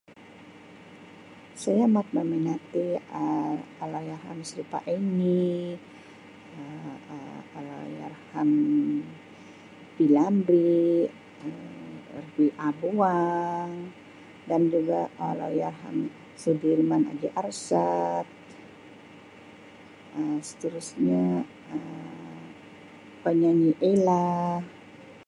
[1.61, 2.85] Saya amat meminati
[3.21, 5.51] Um Allahyarham Sharifah Aini
[7.11, 8.51] Um Allahyarham
[9.93, 11.03] P Lamree,
[11.45, 13.71] Um Rafeah Buang
[14.49, 15.97] dan juga Allahyarham
[16.41, 18.25] Sudirman Haji Arshad
[20.17, 21.25] Um seterusnya
[21.73, 22.45] Um
[23.23, 24.27] penyanyi Ella.